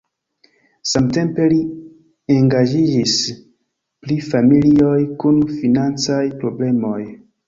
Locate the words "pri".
4.05-4.17